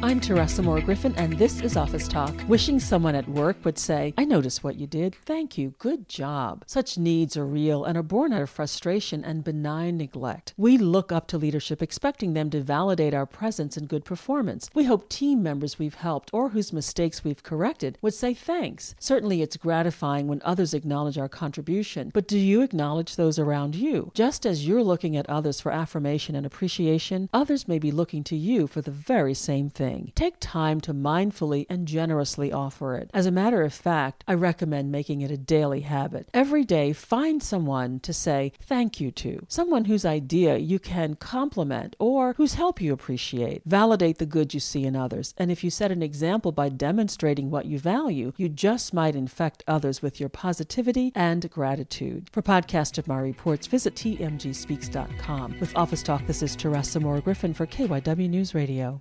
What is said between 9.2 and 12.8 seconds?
and benign neglect. We look up to leadership, expecting them to